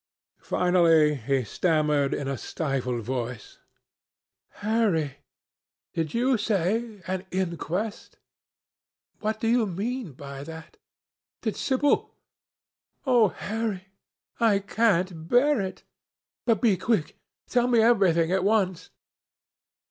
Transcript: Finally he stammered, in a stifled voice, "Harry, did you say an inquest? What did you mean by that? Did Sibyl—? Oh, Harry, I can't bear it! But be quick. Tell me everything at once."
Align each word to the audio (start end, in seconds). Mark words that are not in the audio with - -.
Finally 0.41 1.13
he 1.13 1.43
stammered, 1.43 2.11
in 2.11 2.27
a 2.27 2.35
stifled 2.35 3.03
voice, 3.03 3.59
"Harry, 4.65 5.17
did 5.93 6.11
you 6.11 6.39
say 6.39 7.03
an 7.05 7.23
inquest? 7.29 8.17
What 9.19 9.39
did 9.39 9.51
you 9.51 9.67
mean 9.67 10.13
by 10.13 10.43
that? 10.43 10.77
Did 11.43 11.55
Sibyl—? 11.55 12.15
Oh, 13.05 13.27
Harry, 13.27 13.89
I 14.39 14.57
can't 14.57 15.27
bear 15.27 15.61
it! 15.61 15.83
But 16.45 16.61
be 16.61 16.77
quick. 16.77 17.19
Tell 17.47 17.67
me 17.67 17.79
everything 17.79 18.31
at 18.31 18.43
once." 18.43 18.89